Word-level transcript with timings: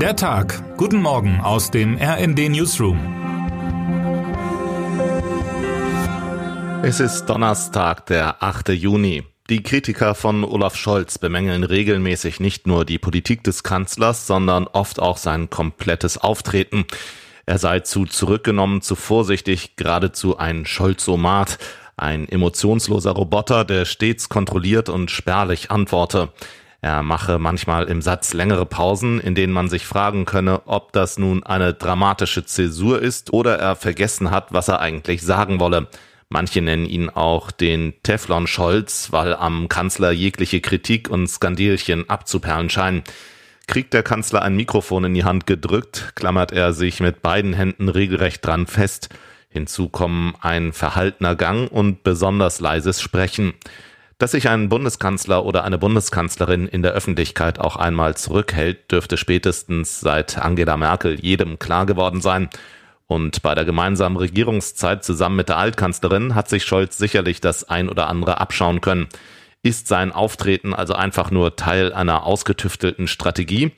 Der 0.00 0.14
Tag. 0.14 0.76
Guten 0.76 1.00
Morgen 1.00 1.40
aus 1.40 1.70
dem 1.70 1.96
RND 1.96 2.50
Newsroom. 2.50 2.98
Es 6.82 7.00
ist 7.00 7.24
Donnerstag, 7.24 8.04
der 8.04 8.42
8. 8.42 8.68
Juni. 8.68 9.24
Die 9.48 9.62
Kritiker 9.62 10.14
von 10.14 10.44
Olaf 10.44 10.76
Scholz 10.76 11.16
bemängeln 11.16 11.64
regelmäßig 11.64 12.40
nicht 12.40 12.66
nur 12.66 12.84
die 12.84 12.98
Politik 12.98 13.42
des 13.42 13.62
Kanzlers, 13.62 14.26
sondern 14.26 14.66
oft 14.66 15.00
auch 15.00 15.16
sein 15.16 15.48
komplettes 15.48 16.18
Auftreten. 16.18 16.84
Er 17.46 17.58
sei 17.58 17.80
zu 17.80 18.04
zurückgenommen, 18.04 18.82
zu 18.82 18.96
vorsichtig, 18.96 19.76
geradezu 19.76 20.36
ein 20.36 20.66
Scholzomat, 20.66 21.56
ein 21.96 22.28
emotionsloser 22.28 23.12
Roboter, 23.12 23.64
der 23.64 23.86
stets 23.86 24.28
kontrolliert 24.28 24.90
und 24.90 25.10
spärlich 25.10 25.70
antworte. 25.70 26.28
Er 26.80 27.02
mache 27.02 27.38
manchmal 27.38 27.84
im 27.84 28.02
Satz 28.02 28.32
längere 28.32 28.66
Pausen, 28.66 29.20
in 29.20 29.34
denen 29.34 29.52
man 29.52 29.68
sich 29.68 29.86
fragen 29.86 30.24
könne, 30.24 30.62
ob 30.66 30.92
das 30.92 31.18
nun 31.18 31.42
eine 31.42 31.74
dramatische 31.74 32.44
Zäsur 32.44 33.00
ist 33.00 33.32
oder 33.32 33.58
er 33.58 33.76
vergessen 33.76 34.30
hat, 34.30 34.52
was 34.52 34.68
er 34.68 34.80
eigentlich 34.80 35.22
sagen 35.22 35.58
wolle. 35.58 35.88
Manche 36.28 36.60
nennen 36.60 36.86
ihn 36.86 37.08
auch 37.08 37.50
den 37.50 37.94
Teflon 38.02 38.46
Scholz, 38.46 39.12
weil 39.12 39.34
am 39.34 39.68
Kanzler 39.68 40.10
jegliche 40.10 40.60
Kritik 40.60 41.08
und 41.08 41.28
Skandilchen 41.28 42.10
abzuperlen 42.10 42.68
scheinen. 42.68 43.04
Kriegt 43.68 43.94
der 43.94 44.02
Kanzler 44.02 44.42
ein 44.42 44.56
Mikrofon 44.56 45.04
in 45.04 45.14
die 45.14 45.24
Hand 45.24 45.46
gedrückt, 45.46 46.12
klammert 46.14 46.52
er 46.52 46.72
sich 46.72 47.00
mit 47.00 47.22
beiden 47.22 47.52
Händen 47.52 47.88
regelrecht 47.88 48.44
dran 48.44 48.66
fest. 48.66 49.08
Hinzu 49.48 49.88
kommen 49.88 50.34
ein 50.40 50.72
verhaltener 50.72 51.34
Gang 51.34 51.70
und 51.70 52.02
besonders 52.02 52.60
leises 52.60 53.00
Sprechen. 53.00 53.54
Dass 54.18 54.30
sich 54.30 54.48
ein 54.48 54.70
Bundeskanzler 54.70 55.44
oder 55.44 55.64
eine 55.64 55.76
Bundeskanzlerin 55.76 56.66
in 56.68 56.82
der 56.82 56.92
Öffentlichkeit 56.92 57.58
auch 57.58 57.76
einmal 57.76 58.16
zurückhält, 58.16 58.90
dürfte 58.90 59.18
spätestens 59.18 60.00
seit 60.00 60.38
Angela 60.38 60.78
Merkel 60.78 61.20
jedem 61.20 61.58
klar 61.58 61.84
geworden 61.84 62.22
sein. 62.22 62.48
Und 63.06 63.42
bei 63.42 63.54
der 63.54 63.66
gemeinsamen 63.66 64.16
Regierungszeit 64.16 65.04
zusammen 65.04 65.36
mit 65.36 65.50
der 65.50 65.58
Altkanzlerin 65.58 66.34
hat 66.34 66.48
sich 66.48 66.64
Scholz 66.64 66.96
sicherlich 66.96 67.42
das 67.42 67.68
ein 67.68 67.90
oder 67.90 68.08
andere 68.08 68.40
abschauen 68.40 68.80
können. 68.80 69.08
Ist 69.62 69.86
sein 69.86 70.12
Auftreten 70.12 70.72
also 70.72 70.94
einfach 70.94 71.30
nur 71.30 71.56
Teil 71.56 71.92
einer 71.92 72.24
ausgetüftelten 72.24 73.08
Strategie? 73.08 73.72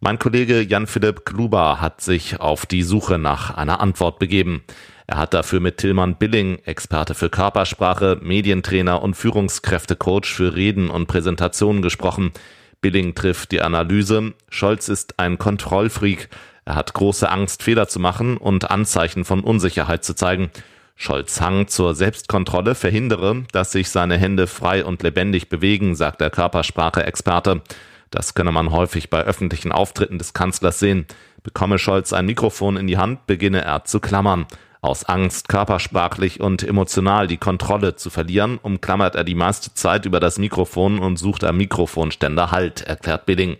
Mein 0.00 0.18
Kollege 0.18 0.62
Jan-Philipp 0.62 1.26
Kluber 1.26 1.82
hat 1.82 2.00
sich 2.00 2.40
auf 2.40 2.64
die 2.64 2.82
Suche 2.82 3.18
nach 3.18 3.50
einer 3.54 3.80
Antwort 3.80 4.18
begeben. 4.18 4.64
Er 5.06 5.18
hat 5.18 5.34
dafür 5.34 5.60
mit 5.60 5.78
Tillmann 5.78 6.16
Billing, 6.16 6.58
Experte 6.64 7.14
für 7.14 7.28
Körpersprache, 7.28 8.18
Medientrainer 8.22 9.02
und 9.02 9.14
Führungskräftecoach 9.14 10.26
für 10.26 10.54
Reden 10.54 10.88
und 10.88 11.06
Präsentationen 11.06 11.82
gesprochen. 11.82 12.32
Billing 12.80 13.14
trifft 13.14 13.52
die 13.52 13.60
Analyse, 13.60 14.32
Scholz 14.48 14.88
ist 14.88 15.18
ein 15.18 15.38
Kontrollfreak, 15.38 16.28
er 16.64 16.76
hat 16.76 16.94
große 16.94 17.30
Angst, 17.30 17.62
Fehler 17.62 17.88
zu 17.88 18.00
machen 18.00 18.38
und 18.38 18.70
Anzeichen 18.70 19.24
von 19.24 19.40
Unsicherheit 19.40 20.04
zu 20.04 20.14
zeigen. 20.14 20.50
Scholz 20.96 21.40
Hang 21.40 21.66
zur 21.66 21.94
Selbstkontrolle 21.94 22.74
verhindere, 22.74 23.44
dass 23.52 23.72
sich 23.72 23.90
seine 23.90 24.16
Hände 24.16 24.46
frei 24.46 24.84
und 24.84 25.02
lebendig 25.02 25.48
bewegen, 25.48 25.94
sagt 25.94 26.20
der 26.20 26.30
Körpersprache-Experte. 26.30 27.62
Das 28.10 28.34
könne 28.34 28.52
man 28.52 28.70
häufig 28.70 29.10
bei 29.10 29.22
öffentlichen 29.22 29.72
Auftritten 29.72 30.18
des 30.18 30.32
Kanzlers 30.32 30.78
sehen. 30.78 31.06
Bekomme 31.42 31.78
Scholz 31.78 32.12
ein 32.12 32.26
Mikrofon 32.26 32.76
in 32.76 32.86
die 32.86 32.96
Hand, 32.96 33.26
beginne 33.26 33.62
er 33.62 33.84
zu 33.84 34.00
klammern. 34.00 34.46
Aus 34.84 35.04
Angst, 35.04 35.48
körpersprachlich 35.48 36.40
und 36.42 36.62
emotional 36.62 37.26
die 37.26 37.38
Kontrolle 37.38 37.96
zu 37.96 38.10
verlieren, 38.10 38.58
umklammert 38.60 39.14
er 39.14 39.24
die 39.24 39.34
meiste 39.34 39.72
Zeit 39.72 40.04
über 40.04 40.20
das 40.20 40.38
Mikrofon 40.38 40.98
und 40.98 41.16
sucht 41.16 41.42
am 41.42 41.56
Mikrofonständer 41.56 42.50
Halt, 42.50 42.82
erklärt 42.82 43.24
Billing. 43.24 43.56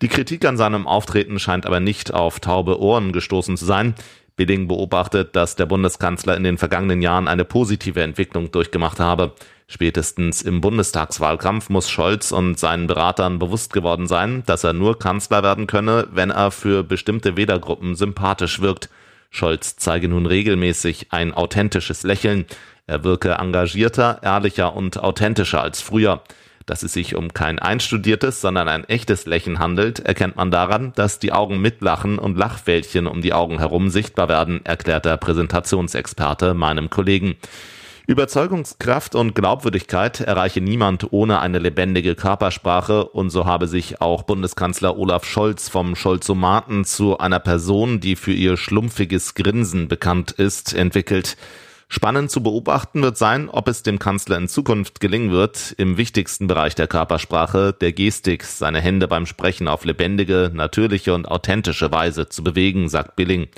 Die 0.00 0.06
Kritik 0.06 0.44
an 0.44 0.56
seinem 0.56 0.86
Auftreten 0.86 1.40
scheint 1.40 1.66
aber 1.66 1.80
nicht 1.80 2.14
auf 2.14 2.38
taube 2.38 2.78
Ohren 2.80 3.10
gestoßen 3.10 3.56
zu 3.56 3.64
sein. 3.64 3.96
Billing 4.36 4.68
beobachtet, 4.68 5.34
dass 5.34 5.56
der 5.56 5.66
Bundeskanzler 5.66 6.36
in 6.36 6.44
den 6.44 6.56
vergangenen 6.56 7.02
Jahren 7.02 7.26
eine 7.26 7.44
positive 7.44 8.02
Entwicklung 8.02 8.52
durchgemacht 8.52 9.00
habe. 9.00 9.32
Spätestens 9.66 10.40
im 10.40 10.60
Bundestagswahlkampf 10.60 11.68
muss 11.68 11.90
Scholz 11.90 12.30
und 12.30 12.60
seinen 12.60 12.86
Beratern 12.86 13.40
bewusst 13.40 13.72
geworden 13.72 14.06
sein, 14.06 14.44
dass 14.46 14.62
er 14.62 14.72
nur 14.72 15.00
Kanzler 15.00 15.42
werden 15.42 15.66
könne, 15.66 16.06
wenn 16.12 16.30
er 16.30 16.52
für 16.52 16.84
bestimmte 16.84 17.36
Wählergruppen 17.36 17.96
sympathisch 17.96 18.60
wirkt. 18.60 18.88
Scholz 19.34 19.74
zeige 19.74 20.06
nun 20.08 20.26
regelmäßig 20.26 21.08
ein 21.10 21.34
authentisches 21.34 22.04
Lächeln. 22.04 22.46
Er 22.86 23.02
wirke 23.02 23.32
engagierter, 23.32 24.20
ehrlicher 24.22 24.76
und 24.76 25.00
authentischer 25.00 25.60
als 25.60 25.80
früher. 25.80 26.22
Dass 26.66 26.84
es 26.84 26.92
sich 26.92 27.16
um 27.16 27.34
kein 27.34 27.58
einstudiertes, 27.58 28.40
sondern 28.40 28.68
ein 28.68 28.84
echtes 28.84 29.26
Lächeln 29.26 29.58
handelt, 29.58 29.98
erkennt 29.98 30.36
man 30.36 30.52
daran, 30.52 30.92
dass 30.94 31.18
die 31.18 31.32
Augen 31.32 31.60
mitlachen 31.60 32.20
und 32.20 32.38
Lachfältchen 32.38 33.08
um 33.08 33.22
die 33.22 33.32
Augen 33.32 33.58
herum 33.58 33.90
sichtbar 33.90 34.28
werden, 34.28 34.64
erklärt 34.64 35.04
der 35.04 35.16
Präsentationsexperte 35.16 36.54
meinem 36.54 36.88
Kollegen. 36.88 37.34
Überzeugungskraft 38.06 39.14
und 39.14 39.34
Glaubwürdigkeit 39.34 40.20
erreiche 40.20 40.60
niemand 40.60 41.10
ohne 41.12 41.40
eine 41.40 41.58
lebendige 41.58 42.14
Körpersprache 42.14 43.06
und 43.06 43.30
so 43.30 43.46
habe 43.46 43.66
sich 43.66 44.02
auch 44.02 44.24
Bundeskanzler 44.24 44.98
Olaf 44.98 45.24
Scholz 45.24 45.70
vom 45.70 45.96
Scholzomaten 45.96 46.84
zu 46.84 47.16
einer 47.16 47.40
Person, 47.40 48.00
die 48.00 48.16
für 48.16 48.32
ihr 48.32 48.58
schlumpfiges 48.58 49.32
Grinsen 49.34 49.88
bekannt 49.88 50.32
ist, 50.32 50.74
entwickelt. 50.74 51.38
Spannend 51.88 52.30
zu 52.30 52.42
beobachten 52.42 53.00
wird 53.00 53.16
sein, 53.16 53.48
ob 53.48 53.68
es 53.68 53.82
dem 53.82 53.98
Kanzler 53.98 54.36
in 54.36 54.48
Zukunft 54.48 55.00
gelingen 55.00 55.30
wird, 55.30 55.74
im 55.78 55.96
wichtigsten 55.96 56.46
Bereich 56.46 56.74
der 56.74 56.88
Körpersprache, 56.88 57.72
der 57.72 57.92
Gestik, 57.92 58.44
seine 58.44 58.82
Hände 58.82 59.08
beim 59.08 59.24
Sprechen 59.24 59.66
auf 59.66 59.86
lebendige, 59.86 60.50
natürliche 60.52 61.14
und 61.14 61.26
authentische 61.26 61.90
Weise 61.90 62.28
zu 62.28 62.44
bewegen, 62.44 62.90
sagt 62.90 63.16
Billing. 63.16 63.48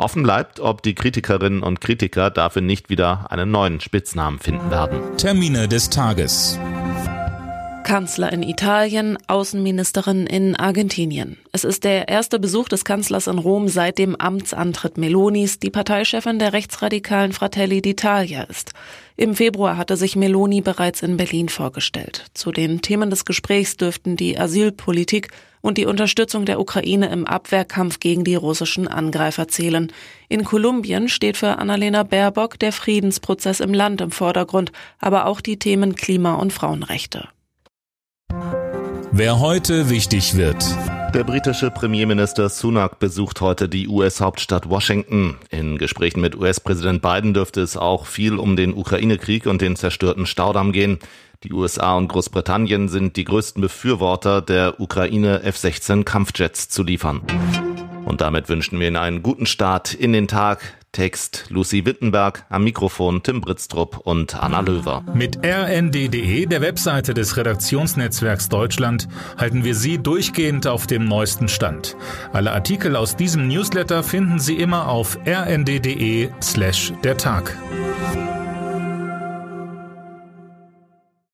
Offen 0.00 0.22
bleibt, 0.22 0.60
ob 0.60 0.82
die 0.84 0.94
Kritikerinnen 0.94 1.64
und 1.64 1.80
Kritiker 1.80 2.30
dafür 2.30 2.62
nicht 2.62 2.88
wieder 2.88 3.32
einen 3.32 3.50
neuen 3.50 3.80
Spitznamen 3.80 4.38
finden 4.38 4.70
werden. 4.70 5.00
Termine 5.16 5.66
des 5.66 5.90
Tages. 5.90 6.56
Kanzler 7.82 8.32
in 8.32 8.44
Italien, 8.44 9.18
Außenministerin 9.26 10.28
in 10.28 10.54
Argentinien. 10.54 11.36
Es 11.50 11.64
ist 11.64 11.82
der 11.82 12.06
erste 12.06 12.38
Besuch 12.38 12.68
des 12.68 12.84
Kanzlers 12.84 13.26
in 13.26 13.38
Rom 13.38 13.66
seit 13.66 13.98
dem 13.98 14.14
Amtsantritt 14.14 14.98
Melonis, 14.98 15.58
die 15.58 15.70
Parteichefin 15.70 16.38
der 16.38 16.52
rechtsradikalen 16.52 17.32
Fratelli 17.32 17.78
d'Italia 17.80 18.48
ist. 18.48 18.74
Im 19.16 19.34
Februar 19.34 19.76
hatte 19.76 19.96
sich 19.96 20.14
Meloni 20.14 20.60
bereits 20.60 21.02
in 21.02 21.16
Berlin 21.16 21.48
vorgestellt. 21.48 22.26
Zu 22.34 22.52
den 22.52 22.82
Themen 22.82 23.10
des 23.10 23.24
Gesprächs 23.24 23.76
dürften 23.76 24.14
die 24.14 24.38
Asylpolitik 24.38 25.30
und 25.60 25.78
die 25.78 25.86
Unterstützung 25.86 26.44
der 26.44 26.60
Ukraine 26.60 27.08
im 27.10 27.26
Abwehrkampf 27.26 28.00
gegen 28.00 28.24
die 28.24 28.34
russischen 28.34 28.88
Angreifer 28.88 29.48
zählen. 29.48 29.92
In 30.28 30.44
Kolumbien 30.44 31.08
steht 31.08 31.36
für 31.36 31.58
Annalena 31.58 32.02
Baerbock 32.02 32.58
der 32.58 32.72
Friedensprozess 32.72 33.60
im 33.60 33.74
Land 33.74 34.00
im 34.00 34.10
Vordergrund, 34.10 34.72
aber 34.98 35.26
auch 35.26 35.40
die 35.40 35.58
Themen 35.58 35.94
Klima- 35.94 36.34
und 36.34 36.52
Frauenrechte. 36.52 37.28
Wer 39.10 39.40
heute 39.40 39.90
wichtig 39.90 40.36
wird. 40.36 40.64
Der 41.14 41.24
britische 41.24 41.70
Premierminister 41.70 42.50
Sunak 42.50 42.98
besucht 42.98 43.40
heute 43.40 43.68
die 43.68 43.88
US-Hauptstadt 43.88 44.68
Washington. 44.68 45.36
In 45.50 45.78
Gesprächen 45.78 46.20
mit 46.20 46.36
US-Präsident 46.36 47.00
Biden 47.00 47.32
dürfte 47.32 47.62
es 47.62 47.78
auch 47.78 48.04
viel 48.04 48.36
um 48.36 48.56
den 48.56 48.74
Ukraine-Krieg 48.74 49.46
und 49.46 49.62
den 49.62 49.74
zerstörten 49.74 50.26
Staudamm 50.26 50.70
gehen. 50.72 50.98
Die 51.44 51.52
USA 51.52 51.96
und 51.96 52.08
Großbritannien 52.08 52.88
sind 52.88 53.16
die 53.16 53.24
größten 53.24 53.62
Befürworter 53.62 54.42
der 54.42 54.80
Ukraine 54.80 55.42
F-16 55.44 56.04
Kampfjets 56.04 56.68
zu 56.68 56.82
liefern. 56.82 57.22
Und 58.04 58.20
damit 58.20 58.48
wünschen 58.48 58.78
wir 58.78 58.88
Ihnen 58.88 58.96
einen 58.96 59.22
guten 59.22 59.46
Start 59.46 59.94
in 59.94 60.12
den 60.12 60.28
Tag. 60.28 60.77
Text 60.92 61.46
Lucy 61.48 61.84
Wittenberg, 61.84 62.44
am 62.48 62.64
Mikrofon 62.64 63.22
Tim 63.22 63.40
Britztrup 63.40 63.98
und 63.98 64.34
Anna 64.34 64.60
Löwer. 64.60 65.04
Mit 65.14 65.38
rnd.de, 65.44 66.46
der 66.46 66.60
Webseite 66.60 67.14
des 67.14 67.36
Redaktionsnetzwerks 67.36 68.48
Deutschland, 68.48 69.08
halten 69.36 69.64
wir 69.64 69.74
Sie 69.74 69.98
durchgehend 69.98 70.66
auf 70.66 70.86
dem 70.86 71.04
neuesten 71.04 71.48
Stand. 71.48 71.96
Alle 72.32 72.52
Artikel 72.52 72.96
aus 72.96 73.16
diesem 73.16 73.48
Newsletter 73.48 74.02
finden 74.02 74.38
Sie 74.38 74.56
immer 74.56 74.88
auf 74.88 75.18
rnd.de 75.26 76.30
slash 76.42 76.92
der 77.04 77.16
Tag. 77.16 77.56